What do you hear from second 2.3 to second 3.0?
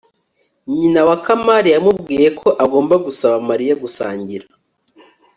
ko agomba